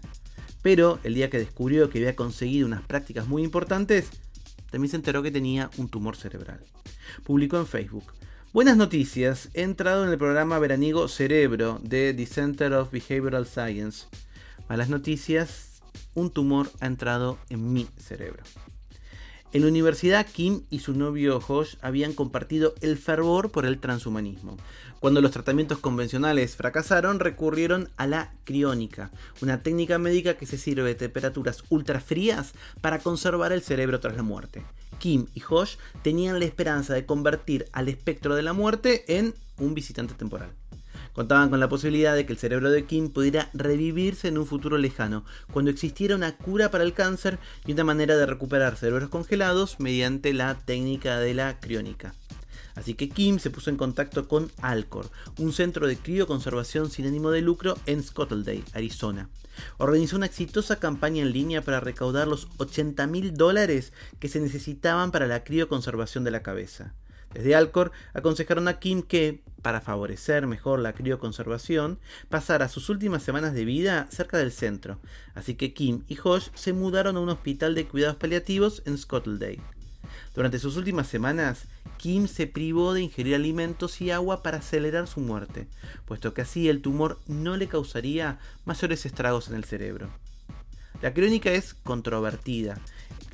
Pero 0.61 0.99
el 1.03 1.15
día 1.15 1.29
que 1.29 1.39
descubrió 1.39 1.89
que 1.89 1.97
había 1.97 2.15
conseguido 2.15 2.67
unas 2.67 2.83
prácticas 2.83 3.27
muy 3.27 3.43
importantes, 3.43 4.09
también 4.69 4.91
se 4.91 4.97
enteró 4.97 5.23
que 5.23 5.31
tenía 5.31 5.71
un 5.77 5.89
tumor 5.89 6.15
cerebral. 6.15 6.59
Publicó 7.23 7.57
en 7.57 7.65
Facebook. 7.65 8.13
Buenas 8.53 8.77
noticias, 8.77 9.49
he 9.53 9.63
entrado 9.63 10.03
en 10.03 10.11
el 10.11 10.17
programa 10.17 10.59
veraniego 10.59 11.07
Cerebro 11.07 11.79
de 11.83 12.13
The 12.13 12.25
Center 12.27 12.73
of 12.73 12.91
Behavioral 12.91 13.47
Science. 13.47 14.05
Malas 14.69 14.89
noticias, 14.89 15.66
un 16.17 16.31
tumor 16.31 16.69
ha 16.79 16.87
entrado 16.87 17.37
en 17.49 17.73
mi 17.73 17.87
cerebro. 17.97 18.43
En 19.53 19.61
la 19.61 19.67
universidad, 19.67 20.25
Kim 20.25 20.63
y 20.69 20.79
su 20.79 20.93
novio 20.93 21.39
Josh 21.39 21.75
habían 21.81 22.13
compartido 22.13 22.73
el 22.81 22.97
fervor 22.97 23.51
por 23.51 23.65
el 23.65 23.79
transhumanismo. 23.79 24.57
Cuando 24.99 25.21
los 25.21 25.31
tratamientos 25.31 25.77
convencionales 25.77 26.55
fracasaron, 26.55 27.19
recurrieron 27.19 27.89
a 27.97 28.07
la 28.07 28.33
criónica, 28.43 29.11
una 29.41 29.61
técnica 29.61 29.99
médica 29.99 30.33
que 30.33 30.47
se 30.47 30.57
sirve 30.57 30.83
de 30.83 30.95
temperaturas 30.95 31.63
ultra 31.69 32.01
frías 32.01 32.53
para 32.81 32.99
conservar 32.99 33.53
el 33.53 33.61
cerebro 33.61 33.99
tras 33.99 34.17
la 34.17 34.23
muerte. 34.23 34.63
Kim 34.97 35.27
y 35.35 35.39
Josh 35.39 35.77
tenían 36.01 36.39
la 36.39 36.45
esperanza 36.45 36.95
de 36.95 37.05
convertir 37.05 37.67
al 37.71 37.89
espectro 37.89 38.35
de 38.35 38.41
la 38.41 38.53
muerte 38.53 39.05
en 39.07 39.35
un 39.59 39.75
visitante 39.75 40.15
temporal. 40.15 40.49
Contaban 41.17 41.49
con 41.49 41.59
la 41.59 41.67
posibilidad 41.67 42.13
de 42.13 42.27
que 42.27 42.33
el 42.33 42.37
cerebro 42.37 42.69
de 42.69 42.85
Kim 42.85 43.09
pudiera 43.09 43.49
revivirse 43.55 44.27
en 44.27 44.37
un 44.37 44.45
futuro 44.45 44.77
lejano, 44.77 45.25
cuando 45.51 45.71
existiera 45.71 46.15
una 46.15 46.37
cura 46.37 46.69
para 46.69 46.83
el 46.83 46.93
cáncer 46.93 47.39
y 47.65 47.71
una 47.71 47.83
manera 47.83 48.15
de 48.15 48.27
recuperar 48.27 48.77
cerebros 48.77 49.09
congelados 49.09 49.79
mediante 49.79 50.31
la 50.31 50.59
técnica 50.59 51.19
de 51.19 51.33
la 51.33 51.59
criónica. 51.59 52.13
Así 52.75 52.93
que 52.93 53.09
Kim 53.09 53.39
se 53.39 53.49
puso 53.49 53.71
en 53.71 53.77
contacto 53.77 54.27
con 54.27 54.51
Alcor, 54.61 55.09
un 55.39 55.53
centro 55.53 55.87
de 55.87 55.97
crioconservación 55.97 56.91
sin 56.91 57.07
ánimo 57.07 57.31
de 57.31 57.41
lucro 57.41 57.79
en 57.87 58.03
Scottledale, 58.03 58.63
Arizona. 58.73 59.27
Organizó 59.79 60.17
una 60.17 60.27
exitosa 60.27 60.75
campaña 60.75 61.23
en 61.23 61.33
línea 61.33 61.63
para 61.63 61.79
recaudar 61.79 62.27
los 62.27 62.47
80 62.57 63.07
mil 63.07 63.33
dólares 63.33 63.91
que 64.19 64.29
se 64.29 64.39
necesitaban 64.39 65.09
para 65.09 65.25
la 65.25 65.43
crioconservación 65.43 66.23
de 66.23 66.29
la 66.29 66.43
cabeza. 66.43 66.93
Desde 67.33 67.55
Alcor 67.55 67.91
aconsejaron 68.13 68.67
a 68.67 68.79
Kim 68.79 69.01
que, 69.01 69.41
para 69.61 69.81
favorecer 69.81 70.47
mejor 70.47 70.79
la 70.79 70.93
crioconservación, 70.93 71.99
pasara 72.29 72.69
sus 72.69 72.89
últimas 72.89 73.23
semanas 73.23 73.53
de 73.53 73.65
vida 73.65 74.07
cerca 74.09 74.37
del 74.37 74.51
centro, 74.51 74.99
así 75.35 75.55
que 75.55 75.73
Kim 75.73 76.03
y 76.07 76.15
Josh 76.15 76.49
se 76.55 76.73
mudaron 76.73 77.17
a 77.17 77.19
un 77.19 77.29
hospital 77.29 77.75
de 77.75 77.85
cuidados 77.85 78.17
paliativos 78.17 78.81
en 78.85 78.97
Scottledale. 78.97 79.61
Durante 80.33 80.59
sus 80.59 80.77
últimas 80.77 81.07
semanas, 81.07 81.65
Kim 81.97 82.27
se 82.27 82.47
privó 82.47 82.93
de 82.93 83.01
ingerir 83.01 83.35
alimentos 83.35 84.01
y 84.01 84.11
agua 84.11 84.43
para 84.43 84.59
acelerar 84.59 85.07
su 85.07 85.19
muerte, 85.19 85.67
puesto 86.05 86.33
que 86.33 86.41
así 86.41 86.69
el 86.69 86.81
tumor 86.81 87.19
no 87.27 87.57
le 87.57 87.67
causaría 87.67 88.39
mayores 88.65 89.05
estragos 89.05 89.47
en 89.49 89.55
el 89.55 89.63
cerebro. 89.63 90.09
La 91.01 91.13
crónica 91.13 91.51
es 91.51 91.73
controvertida. 91.73 92.79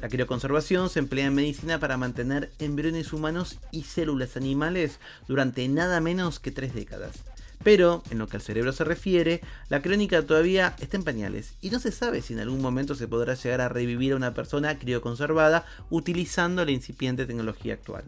La 0.03 0.09
crioconservación 0.09 0.89
se 0.89 0.99
emplea 0.99 1.27
en 1.27 1.33
medicina 1.33 1.79
para 1.79 1.95
mantener 1.95 2.51
embriones 2.59 3.13
humanos 3.13 3.57
y 3.71 3.83
células 3.83 4.35
animales 4.35 4.99
durante 5.29 5.65
nada 5.69 6.01
menos 6.01 6.41
que 6.41 6.51
tres 6.51 6.73
décadas. 6.73 7.23
Pero, 7.63 8.03
en 8.09 8.17
lo 8.17 8.27
que 8.27 8.35
al 8.35 8.41
cerebro 8.41 8.73
se 8.73 8.83
refiere, 8.83 9.39
la 9.69 9.81
crónica 9.81 10.21
todavía 10.25 10.75
está 10.81 10.97
en 10.97 11.05
pañales 11.05 11.53
y 11.61 11.69
no 11.69 11.79
se 11.79 11.93
sabe 11.93 12.21
si 12.21 12.33
en 12.33 12.41
algún 12.41 12.61
momento 12.61 12.95
se 12.95 13.07
podrá 13.07 13.35
llegar 13.35 13.61
a 13.61 13.69
revivir 13.69 14.11
a 14.11 14.17
una 14.17 14.33
persona 14.33 14.77
crioconservada 14.77 15.65
utilizando 15.89 16.65
la 16.65 16.71
incipiente 16.71 17.25
tecnología 17.25 17.75
actual. 17.75 18.03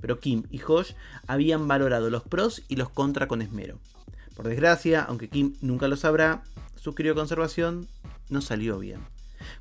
Pero 0.00 0.20
Kim 0.20 0.44
y 0.52 0.58
Josh 0.58 0.92
habían 1.26 1.66
valorado 1.66 2.10
los 2.10 2.22
pros 2.22 2.62
y 2.68 2.76
los 2.76 2.90
contra 2.90 3.26
con 3.26 3.42
esmero. 3.42 3.80
Por 4.36 4.46
desgracia, 4.46 5.02
aunque 5.02 5.28
Kim 5.28 5.56
nunca 5.62 5.88
lo 5.88 5.96
sabrá, 5.96 6.44
su 6.76 6.94
crioconservación 6.94 7.88
no 8.28 8.40
salió 8.40 8.78
bien. 8.78 9.00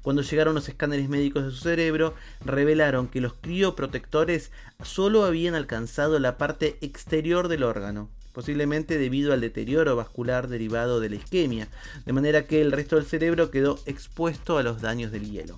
Cuando 0.02 0.22
llegaron 0.22 0.56
los 0.56 0.70
escáneres 0.70 1.10
médicos 1.10 1.46
de 1.46 1.52
su 1.52 1.58
cerebro, 1.58 2.14
revelaron 2.44 3.08
que 3.08 3.22
los 3.22 3.34
crioprotectores 3.34 4.52
solo 4.84 5.26
habían 5.26 5.56
alcanzado 5.56 6.20
la 6.20 6.38
parte 6.38 6.78
exterior 6.82 7.48
del 7.48 7.64
órgano, 7.64 8.10
posiblemente 8.34 8.98
debido 8.98 9.34
al 9.34 9.42
deterioro 9.42 9.96
vascular 9.96 10.48
derivado 10.48 11.00
de 11.00 11.10
la 11.10 11.16
isquemia, 11.16 11.68
de 12.06 12.14
manera 12.14 12.46
que 12.46 12.62
el 12.62 12.72
resto 12.72 12.96
del 12.96 13.06
cerebro 13.06 13.52
quedó 13.52 13.80
expuesto 13.86 14.58
a 14.58 14.64
los 14.64 14.82
daños 14.82 15.12
del 15.12 15.30
hielo. 15.30 15.58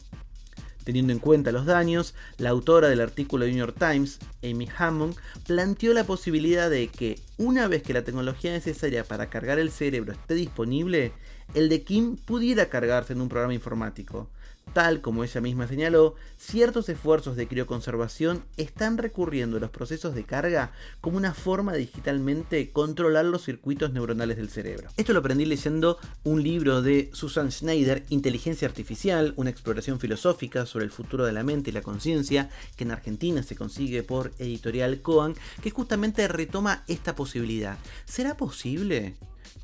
Teniendo 0.83 1.13
en 1.13 1.19
cuenta 1.19 1.51
los 1.51 1.67
daños, 1.67 2.15
la 2.37 2.49
autora 2.49 2.89
del 2.89 3.01
artículo 3.01 3.45
de 3.45 3.51
New 3.51 3.59
York 3.59 3.75
Times, 3.77 4.17
Amy 4.43 4.67
Hammond, 4.75 5.15
planteó 5.45 5.93
la 5.93 6.05
posibilidad 6.05 6.71
de 6.71 6.87
que, 6.87 7.19
una 7.37 7.67
vez 7.67 7.83
que 7.83 7.93
la 7.93 8.03
tecnología 8.03 8.51
necesaria 8.51 9.03
para 9.03 9.29
cargar 9.29 9.59
el 9.59 9.69
cerebro 9.69 10.13
esté 10.13 10.33
disponible, 10.33 11.13
el 11.53 11.69
de 11.69 11.83
Kim 11.83 12.17
pudiera 12.17 12.69
cargarse 12.69 13.13
en 13.13 13.21
un 13.21 13.29
programa 13.29 13.53
informático, 13.53 14.29
Tal 14.73 15.01
como 15.01 15.25
ella 15.25 15.41
misma 15.41 15.67
señaló, 15.67 16.15
ciertos 16.37 16.87
esfuerzos 16.87 17.35
de 17.35 17.45
crioconservación 17.45 18.45
están 18.55 18.97
recurriendo 18.97 19.57
a 19.57 19.59
los 19.59 19.69
procesos 19.69 20.15
de 20.15 20.23
carga 20.23 20.71
como 21.01 21.17
una 21.17 21.33
forma 21.33 21.73
de 21.73 21.79
digitalmente 21.79 22.71
controlar 22.71 23.25
los 23.25 23.43
circuitos 23.43 23.91
neuronales 23.91 24.37
del 24.37 24.49
cerebro. 24.49 24.89
Esto 24.95 25.11
lo 25.11 25.19
aprendí 25.19 25.43
leyendo 25.43 25.97
un 26.23 26.41
libro 26.41 26.81
de 26.81 27.09
Susan 27.11 27.51
Schneider, 27.51 28.05
Inteligencia 28.07 28.65
Artificial, 28.65 29.33
una 29.35 29.49
exploración 29.49 29.99
filosófica 29.99 30.65
sobre 30.65 30.85
el 30.85 30.91
futuro 30.91 31.25
de 31.25 31.33
la 31.33 31.43
mente 31.43 31.71
y 31.71 31.73
la 31.73 31.81
conciencia, 31.81 32.49
que 32.77 32.85
en 32.85 32.91
Argentina 32.91 33.43
se 33.43 33.57
consigue 33.57 34.03
por 34.03 34.31
editorial 34.39 35.01
Coan, 35.01 35.35
que 35.61 35.71
justamente 35.71 36.29
retoma 36.29 36.85
esta 36.87 37.13
posibilidad. 37.13 37.77
¿Será 38.05 38.37
posible 38.37 39.17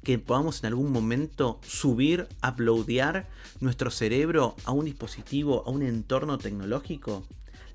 que 0.04 0.20
podamos 0.20 0.60
en 0.60 0.68
algún 0.68 0.92
momento 0.92 1.60
subir, 1.68 2.28
uploadear 2.48 3.28
nuestro 3.60 3.92
cerebro 3.92 4.56
a 4.66 4.72
un 4.72 4.86
dispositivo, 4.86 5.64
a 5.66 5.70
un 5.70 5.84
entorno 5.84 6.38
tecnológico? 6.38 7.26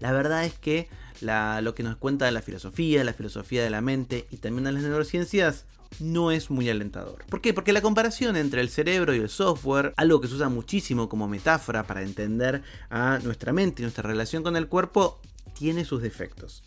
La 0.01 0.13
verdad 0.13 0.45
es 0.45 0.55
que 0.55 0.89
lo 1.21 1.75
que 1.75 1.83
nos 1.83 1.97
cuenta 1.97 2.31
la 2.31 2.43
filosofía, 2.43 3.05
la 3.05 3.13
filosofía 3.13 3.63
de 3.63 3.71
la 3.71 3.81
mente 3.81 4.27
y 4.31 4.39
también 4.39 4.65
de 4.65 4.73
las 4.73 4.83
neurociencias 4.83 5.65
no 6.01 6.31
es 6.31 6.51
muy 6.51 6.69
alentador. 6.71 7.25
¿Por 7.29 7.41
qué? 7.41 7.53
Porque 7.53 7.73
la 7.73 7.83
comparación 7.83 8.37
entre 8.37 8.63
el 8.63 8.71
cerebro 8.71 9.15
y 9.15 9.19
el 9.19 9.29
software, 9.29 9.93
algo 9.97 10.21
que 10.21 10.29
se 10.29 10.35
usa 10.35 10.49
muchísimo 10.49 11.09
como 11.09 11.29
metáfora 11.29 11.87
para 11.87 12.03
entender 12.03 12.63
a 12.89 13.21
nuestra 13.23 13.53
mente 13.53 13.83
y 13.83 13.85
nuestra 13.85 14.09
relación 14.09 14.43
con 14.43 14.57
el 14.57 14.69
cuerpo, 14.69 15.21
tiene 15.53 15.85
sus 15.85 16.03
defectos. 16.03 16.65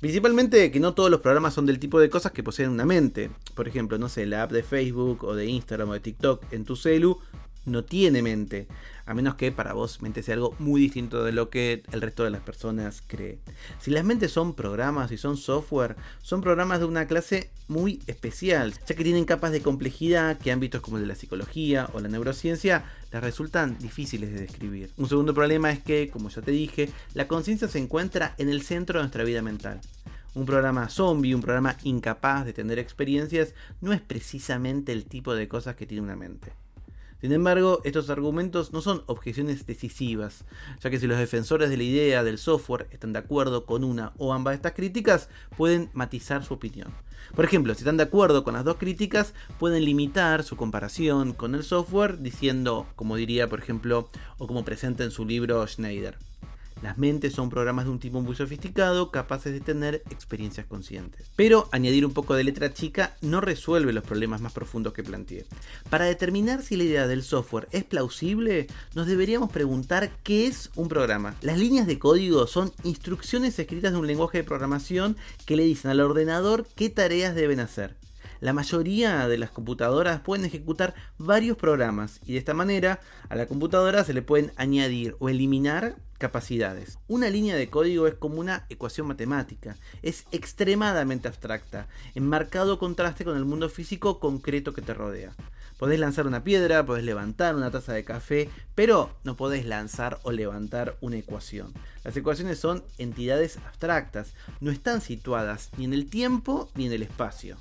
Principalmente 0.00 0.70
que 0.70 0.80
no 0.80 0.94
todos 0.94 1.10
los 1.10 1.20
programas 1.20 1.52
son 1.52 1.66
del 1.66 1.78
tipo 1.78 2.00
de 2.00 2.08
cosas 2.08 2.32
que 2.32 2.42
poseen 2.42 2.70
una 2.70 2.86
mente. 2.86 3.30
Por 3.54 3.68
ejemplo, 3.68 3.98
no 3.98 4.08
sé, 4.08 4.24
la 4.24 4.42
app 4.42 4.50
de 4.50 4.62
Facebook 4.62 5.24
o 5.24 5.34
de 5.34 5.44
Instagram 5.44 5.90
o 5.90 5.92
de 5.92 6.00
TikTok 6.00 6.42
en 6.52 6.64
tu 6.64 6.74
celu 6.74 7.18
no 7.70 7.84
tiene 7.84 8.22
mente, 8.22 8.66
a 9.06 9.14
menos 9.14 9.34
que 9.34 9.50
para 9.50 9.72
vos 9.72 10.02
mente 10.02 10.22
sea 10.22 10.34
algo 10.34 10.54
muy 10.58 10.80
distinto 10.80 11.24
de 11.24 11.32
lo 11.32 11.50
que 11.50 11.82
el 11.90 12.00
resto 12.00 12.24
de 12.24 12.30
las 12.30 12.42
personas 12.42 13.02
cree. 13.06 13.38
Si 13.80 13.90
las 13.90 14.04
mentes 14.04 14.30
son 14.30 14.54
programas 14.54 15.10
y 15.10 15.16
son 15.16 15.36
software, 15.36 15.96
son 16.22 16.40
programas 16.40 16.80
de 16.80 16.84
una 16.84 17.06
clase 17.06 17.50
muy 17.66 18.02
especial, 18.06 18.74
ya 18.86 18.94
que 18.94 19.04
tienen 19.04 19.24
capas 19.24 19.52
de 19.52 19.62
complejidad 19.62 20.38
que 20.38 20.52
ámbitos 20.52 20.80
como 20.80 20.96
el 20.96 21.04
de 21.04 21.08
la 21.08 21.14
psicología 21.14 21.88
o 21.92 22.00
la 22.00 22.08
neurociencia 22.08 22.84
les 23.12 23.22
resultan 23.22 23.78
difíciles 23.78 24.32
de 24.32 24.40
describir. 24.40 24.90
Un 24.96 25.08
segundo 25.08 25.34
problema 25.34 25.70
es 25.70 25.80
que, 25.80 26.08
como 26.10 26.28
ya 26.28 26.42
te 26.42 26.50
dije, 26.50 26.90
la 27.14 27.26
conciencia 27.26 27.68
se 27.68 27.78
encuentra 27.78 28.34
en 28.38 28.48
el 28.48 28.62
centro 28.62 28.98
de 28.98 29.04
nuestra 29.04 29.24
vida 29.24 29.42
mental. 29.42 29.80
Un 30.34 30.46
programa 30.46 30.88
zombie, 30.88 31.34
un 31.34 31.40
programa 31.40 31.76
incapaz 31.82 32.44
de 32.44 32.52
tener 32.52 32.78
experiencias, 32.78 33.54
no 33.80 33.92
es 33.92 34.00
precisamente 34.00 34.92
el 34.92 35.06
tipo 35.06 35.34
de 35.34 35.48
cosas 35.48 35.74
que 35.74 35.86
tiene 35.86 36.04
una 36.04 36.14
mente. 36.14 36.52
Sin 37.20 37.32
embargo, 37.32 37.80
estos 37.84 38.08
argumentos 38.08 38.72
no 38.72 38.80
son 38.80 39.02
objeciones 39.06 39.66
decisivas, 39.66 40.44
ya 40.80 40.88
que 40.88 40.98
si 40.98 41.06
los 41.06 41.18
defensores 41.18 41.68
de 41.68 41.76
la 41.76 41.82
idea 41.82 42.24
del 42.24 42.38
software 42.38 42.86
están 42.90 43.12
de 43.12 43.18
acuerdo 43.18 43.66
con 43.66 43.84
una 43.84 44.12
o 44.16 44.32
ambas 44.32 44.52
de 44.52 44.56
estas 44.56 44.72
críticas, 44.72 45.28
pueden 45.56 45.90
matizar 45.92 46.44
su 46.44 46.54
opinión. 46.54 46.94
Por 47.34 47.44
ejemplo, 47.44 47.74
si 47.74 47.80
están 47.80 47.98
de 47.98 48.04
acuerdo 48.04 48.42
con 48.42 48.54
las 48.54 48.64
dos 48.64 48.76
críticas, 48.76 49.34
pueden 49.58 49.84
limitar 49.84 50.42
su 50.44 50.56
comparación 50.56 51.34
con 51.34 51.54
el 51.54 51.62
software 51.62 52.18
diciendo, 52.20 52.86
como 52.96 53.16
diría 53.16 53.48
por 53.48 53.58
ejemplo, 53.58 54.08
o 54.38 54.46
como 54.46 54.64
presenta 54.64 55.04
en 55.04 55.10
su 55.10 55.26
libro 55.26 55.66
Schneider, 55.66 56.16
las 56.82 56.98
mentes 56.98 57.34
son 57.34 57.50
programas 57.50 57.84
de 57.84 57.90
un 57.90 57.98
tipo 57.98 58.20
muy 58.20 58.34
sofisticado, 58.34 59.10
capaces 59.10 59.52
de 59.52 59.60
tener 59.60 60.02
experiencias 60.10 60.66
conscientes. 60.66 61.30
Pero 61.36 61.68
añadir 61.72 62.06
un 62.06 62.12
poco 62.12 62.34
de 62.34 62.44
letra 62.44 62.72
chica 62.72 63.16
no 63.20 63.40
resuelve 63.40 63.92
los 63.92 64.04
problemas 64.04 64.40
más 64.40 64.52
profundos 64.52 64.92
que 64.92 65.02
planteé. 65.02 65.46
Para 65.90 66.06
determinar 66.06 66.62
si 66.62 66.76
la 66.76 66.84
idea 66.84 67.06
del 67.06 67.22
software 67.22 67.68
es 67.70 67.84
plausible, 67.84 68.66
nos 68.94 69.06
deberíamos 69.06 69.50
preguntar 69.50 70.10
qué 70.22 70.46
es 70.46 70.70
un 70.74 70.88
programa. 70.88 71.34
Las 71.42 71.58
líneas 71.58 71.86
de 71.86 71.98
código 71.98 72.46
son 72.46 72.72
instrucciones 72.84 73.58
escritas 73.58 73.92
de 73.92 73.98
un 73.98 74.06
lenguaje 74.06 74.38
de 74.38 74.44
programación 74.44 75.16
que 75.46 75.56
le 75.56 75.64
dicen 75.64 75.90
al 75.90 76.00
ordenador 76.00 76.66
qué 76.74 76.88
tareas 76.90 77.34
deben 77.34 77.60
hacer. 77.60 77.94
La 78.40 78.54
mayoría 78.54 79.28
de 79.28 79.36
las 79.36 79.50
computadoras 79.50 80.20
pueden 80.20 80.46
ejecutar 80.46 80.94
varios 81.18 81.58
programas 81.58 82.20
y 82.24 82.32
de 82.32 82.38
esta 82.38 82.54
manera 82.54 83.00
a 83.28 83.36
la 83.36 83.46
computadora 83.46 84.02
se 84.02 84.14
le 84.14 84.22
pueden 84.22 84.52
añadir 84.56 85.14
o 85.18 85.28
eliminar 85.28 85.96
capacidades. 86.16 86.98
Una 87.06 87.28
línea 87.28 87.54
de 87.54 87.68
código 87.68 88.06
es 88.06 88.14
como 88.14 88.40
una 88.40 88.64
ecuación 88.70 89.06
matemática, 89.06 89.76
es 90.02 90.24
extremadamente 90.32 91.28
abstracta, 91.28 91.86
en 92.14 92.26
marcado 92.26 92.78
contraste 92.78 93.24
con 93.24 93.36
el 93.36 93.44
mundo 93.44 93.68
físico 93.68 94.20
concreto 94.20 94.72
que 94.72 94.82
te 94.82 94.94
rodea. 94.94 95.34
Podés 95.78 95.98
lanzar 95.98 96.26
una 96.26 96.44
piedra, 96.44 96.84
podés 96.84 97.04
levantar 97.04 97.56
una 97.56 97.70
taza 97.70 97.92
de 97.94 98.04
café, 98.04 98.50
pero 98.74 99.10
no 99.24 99.36
podés 99.36 99.64
lanzar 99.66 100.18
o 100.22 100.30
levantar 100.30 100.96
una 101.00 101.16
ecuación. 101.16 101.72
Las 102.04 102.16
ecuaciones 102.16 102.58
son 102.58 102.84
entidades 102.98 103.58
abstractas, 103.58 104.34
no 104.60 104.70
están 104.70 105.00
situadas 105.00 105.70
ni 105.76 105.84
en 105.84 105.94
el 105.94 106.08
tiempo 106.08 106.70
ni 106.74 106.86
en 106.86 106.92
el 106.92 107.02
espacio. 107.02 107.56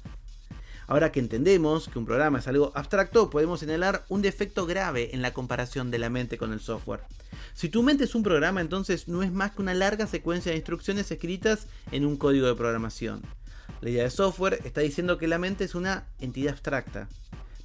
Ahora 0.89 1.11
que 1.11 1.19
entendemos 1.19 1.87
que 1.87 1.99
un 1.99 2.07
programa 2.07 2.39
es 2.39 2.47
algo 2.47 2.71
abstracto, 2.73 3.29
podemos 3.29 3.59
señalar 3.59 4.05
un 4.09 4.23
defecto 4.23 4.65
grave 4.65 5.11
en 5.13 5.21
la 5.21 5.33
comparación 5.33 5.91
de 5.91 5.99
la 5.99 6.09
mente 6.09 6.39
con 6.39 6.51
el 6.51 6.59
software. 6.59 7.01
Si 7.53 7.69
tu 7.69 7.83
mente 7.83 8.05
es 8.05 8.15
un 8.15 8.23
programa, 8.23 8.59
entonces 8.59 9.07
no 9.07 9.21
es 9.21 9.31
más 9.31 9.51
que 9.51 9.61
una 9.61 9.75
larga 9.75 10.07
secuencia 10.07 10.51
de 10.51 10.57
instrucciones 10.57 11.11
escritas 11.11 11.67
en 11.91 12.07
un 12.07 12.17
código 12.17 12.47
de 12.47 12.55
programación. 12.55 13.21
La 13.81 13.91
idea 13.91 14.03
de 14.03 14.09
software 14.09 14.61
está 14.65 14.81
diciendo 14.81 15.19
que 15.19 15.27
la 15.27 15.37
mente 15.37 15.63
es 15.63 15.75
una 15.75 16.07
entidad 16.19 16.53
abstracta. 16.53 17.07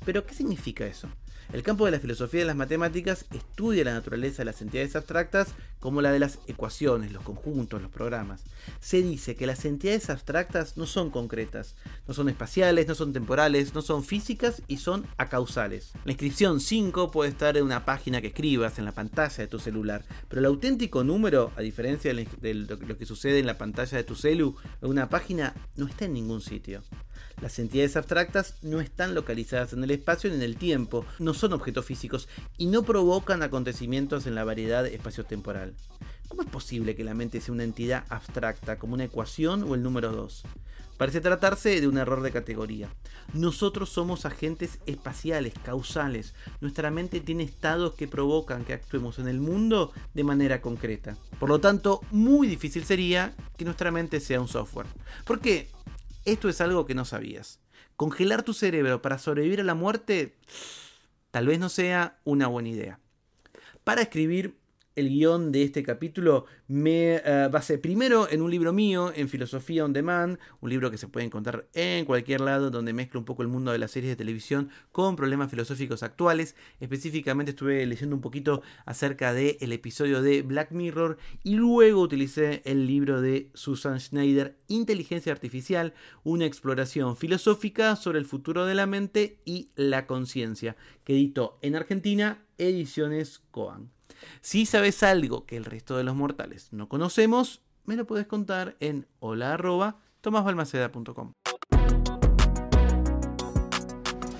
Pero, 0.04 0.26
¿qué 0.26 0.34
significa 0.34 0.84
eso? 0.84 1.08
El 1.52 1.62
campo 1.62 1.84
de 1.84 1.92
la 1.92 2.00
filosofía 2.00 2.40
de 2.40 2.46
las 2.46 2.56
matemáticas 2.56 3.26
estudia 3.32 3.84
la 3.84 3.94
naturaleza 3.94 4.38
de 4.38 4.46
las 4.46 4.62
entidades 4.62 4.96
abstractas 4.96 5.54
como 5.78 6.00
la 6.00 6.10
de 6.10 6.18
las 6.18 6.38
ecuaciones, 6.46 7.12
los 7.12 7.22
conjuntos, 7.22 7.82
los 7.82 7.90
programas. 7.90 8.42
Se 8.80 9.02
dice 9.02 9.36
que 9.36 9.46
las 9.46 9.64
entidades 9.64 10.08
abstractas 10.08 10.76
no 10.76 10.86
son 10.86 11.10
concretas, 11.10 11.76
no 12.08 12.14
son 12.14 12.28
espaciales, 12.28 12.88
no 12.88 12.94
son 12.94 13.12
temporales, 13.12 13.74
no 13.74 13.82
son 13.82 14.02
físicas 14.02 14.62
y 14.66 14.78
son 14.78 15.06
acausales. 15.18 15.92
La 16.04 16.12
inscripción 16.12 16.60
5 16.60 17.10
puede 17.10 17.30
estar 17.30 17.56
en 17.56 17.64
una 17.64 17.84
página 17.84 18.20
que 18.20 18.28
escribas 18.28 18.78
en 18.78 18.86
la 18.86 18.92
pantalla 18.92 19.36
de 19.36 19.46
tu 19.46 19.58
celular, 19.58 20.04
pero 20.28 20.40
el 20.40 20.46
auténtico 20.46 21.04
número, 21.04 21.52
a 21.56 21.60
diferencia 21.60 22.14
de 22.14 22.54
lo 22.54 22.98
que 22.98 23.06
sucede 23.06 23.38
en 23.38 23.46
la 23.46 23.58
pantalla 23.58 23.98
de 23.98 24.04
tu 24.04 24.14
celu, 24.16 24.56
en 24.80 24.88
una 24.88 25.10
página 25.10 25.54
no 25.76 25.86
está 25.86 26.06
en 26.06 26.14
ningún 26.14 26.40
sitio. 26.40 26.82
Las 27.40 27.58
entidades 27.58 27.96
abstractas 27.96 28.54
no 28.62 28.80
están 28.80 29.14
localizadas 29.14 29.72
en 29.72 29.84
el 29.84 29.90
espacio 29.90 30.30
ni 30.30 30.36
en 30.36 30.42
el 30.42 30.56
tiempo, 30.56 31.04
no 31.18 31.34
son 31.34 31.52
objetos 31.52 31.84
físicos 31.84 32.28
y 32.58 32.66
no 32.66 32.82
provocan 32.82 33.42
acontecimientos 33.42 34.26
en 34.26 34.34
la 34.34 34.44
variedad 34.44 34.86
espacio-temporal. 34.86 35.74
¿Cómo 36.28 36.42
es 36.42 36.48
posible 36.48 36.96
que 36.96 37.04
la 37.04 37.14
mente 37.14 37.40
sea 37.40 37.54
una 37.54 37.64
entidad 37.64 38.04
abstracta 38.08 38.78
como 38.78 38.94
una 38.94 39.04
ecuación 39.04 39.62
o 39.62 39.74
el 39.74 39.82
número 39.82 40.10
2? 40.10 40.44
Parece 40.96 41.20
tratarse 41.20 41.80
de 41.80 41.88
un 41.88 41.98
error 41.98 42.22
de 42.22 42.30
categoría. 42.30 42.88
Nosotros 43.32 43.90
somos 43.90 44.26
agentes 44.26 44.78
espaciales, 44.86 45.52
causales. 45.64 46.34
Nuestra 46.60 46.90
mente 46.90 47.20
tiene 47.20 47.42
estados 47.42 47.94
que 47.94 48.06
provocan 48.06 48.64
que 48.64 48.74
actuemos 48.74 49.18
en 49.18 49.26
el 49.26 49.40
mundo 49.40 49.92
de 50.14 50.22
manera 50.22 50.60
concreta. 50.60 51.16
Por 51.40 51.48
lo 51.48 51.60
tanto, 51.60 52.00
muy 52.12 52.46
difícil 52.46 52.84
sería 52.84 53.34
que 53.56 53.64
nuestra 53.64 53.90
mente 53.90 54.20
sea 54.20 54.40
un 54.40 54.46
software. 54.46 54.86
¿Por 55.24 55.40
qué? 55.40 55.68
Esto 56.24 56.48
es 56.48 56.60
algo 56.60 56.86
que 56.86 56.94
no 56.94 57.04
sabías. 57.04 57.60
Congelar 57.96 58.42
tu 58.42 58.54
cerebro 58.54 59.02
para 59.02 59.18
sobrevivir 59.18 59.60
a 59.60 59.64
la 59.64 59.74
muerte 59.74 60.36
tal 61.30 61.46
vez 61.46 61.58
no 61.58 61.68
sea 61.68 62.18
una 62.24 62.46
buena 62.46 62.68
idea. 62.68 63.00
Para 63.82 64.02
escribir 64.02 64.56
el 64.96 65.08
guion 65.08 65.52
de 65.52 65.64
este 65.64 65.82
capítulo 65.82 66.46
me 66.68 67.16
uh, 67.16 67.50
basé 67.50 67.78
primero 67.78 68.28
en 68.30 68.42
un 68.42 68.50
libro 68.50 68.72
mío, 68.72 69.12
en 69.14 69.28
Filosofía 69.28 69.84
on 69.84 69.92
Demand, 69.92 70.38
un 70.60 70.70
libro 70.70 70.90
que 70.90 70.98
se 70.98 71.08
puede 71.08 71.26
encontrar 71.26 71.66
en 71.74 72.04
cualquier 72.04 72.40
lado, 72.40 72.70
donde 72.70 72.92
mezcla 72.92 73.18
un 73.18 73.24
poco 73.24 73.42
el 73.42 73.48
mundo 73.48 73.72
de 73.72 73.78
las 73.78 73.90
series 73.90 74.12
de 74.12 74.16
televisión 74.16 74.70
con 74.92 75.16
problemas 75.16 75.50
filosóficos 75.50 76.02
actuales. 76.02 76.54
Específicamente 76.80 77.50
estuve 77.50 77.84
leyendo 77.86 78.14
un 78.14 78.22
poquito 78.22 78.62
acerca 78.86 79.32
del 79.32 79.56
el 79.60 79.72
episodio 79.72 80.22
de 80.22 80.42
Black 80.42 80.70
Mirror 80.72 81.18
y 81.42 81.54
luego 81.54 82.00
utilicé 82.00 82.62
el 82.64 82.86
libro 82.86 83.20
de 83.20 83.50
Susan 83.54 84.00
Schneider, 84.00 84.56
Inteligencia 84.68 85.32
Artificial, 85.32 85.94
una 86.22 86.46
exploración 86.46 87.16
filosófica 87.16 87.96
sobre 87.96 88.18
el 88.18 88.26
futuro 88.26 88.66
de 88.66 88.74
la 88.74 88.86
mente 88.86 89.38
y 89.44 89.70
la 89.76 90.06
conciencia, 90.06 90.76
que 91.04 91.14
editó 91.14 91.58
en 91.62 91.76
Argentina 91.76 92.44
Ediciones 92.58 93.40
Coan. 93.50 93.93
Si 94.40 94.66
sabes 94.66 95.02
algo 95.02 95.46
que 95.46 95.56
el 95.56 95.64
resto 95.64 95.96
de 95.96 96.04
los 96.04 96.14
mortales 96.14 96.68
no 96.72 96.88
conocemos, 96.88 97.62
me 97.84 97.96
lo 97.96 98.06
puedes 98.06 98.26
contar 98.26 98.76
en 98.80 99.06
hola 99.20 99.54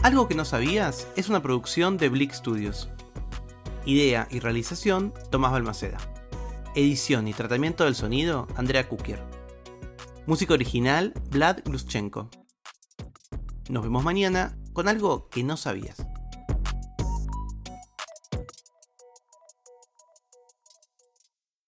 Algo 0.03 0.29
que 0.29 0.35
no 0.35 0.45
sabías 0.45 1.09
es 1.17 1.29
una 1.29 1.43
producción 1.43 1.97
de 1.99 2.09
Blick 2.09 2.33
Studios. 2.33 2.89
Idea 3.87 4.29
y 4.31 4.41
realización, 4.41 5.13
Tomás 5.31 5.53
Balmaceda. 5.53 5.99
Edición 6.75 7.29
y 7.29 7.35
tratamiento 7.35 7.85
del 7.85 7.95
sonido, 7.95 8.49
Andrea 8.57 8.89
Kukier. 8.89 9.23
Música 10.27 10.55
original, 10.55 11.13
Vlad 11.31 11.59
Gluschenko. 11.65 12.31
Nos 13.69 13.83
vemos 13.83 14.03
mañana 14.05 14.57
con 14.73 14.89
algo 14.89 15.29
que 15.29 15.45
no 15.45 15.57
sabías. 15.57 16.07